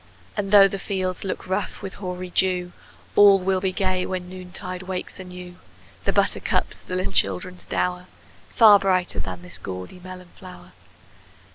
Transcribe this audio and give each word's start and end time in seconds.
And 0.35 0.49
though 0.49 0.67
the 0.67 0.79
fields 0.79 1.23
look 1.23 1.45
rough 1.45 1.83
with 1.83 1.93
hoary 1.93 2.31
dew, 2.31 2.71
All 3.15 3.37
will 3.37 3.61
be 3.61 3.71
gay 3.71 4.03
when 4.03 4.27
noontide 4.27 4.81
wakes 4.81 5.19
anew 5.19 5.57
The 6.05 6.11
buttercups, 6.11 6.79
the 6.81 6.95
little 6.95 7.13
children's 7.13 7.65
dower 7.65 8.07
Far 8.49 8.79
brighter 8.79 9.19
than 9.19 9.43
this 9.43 9.59
gaudy 9.59 9.99
melon 9.99 10.29
flower! 10.35 10.71